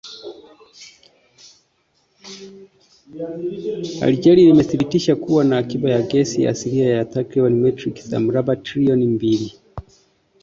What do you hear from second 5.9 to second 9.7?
gesi asilia ya takribani metric za mraba trilioni mbili